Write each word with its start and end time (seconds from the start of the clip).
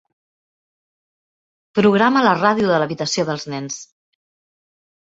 Programa 1.81 2.25
la 2.25 2.33
ràdio 2.41 2.75
de 2.75 2.83
l'habitació 2.85 3.29
dels 3.31 3.49
nens. 3.57 3.81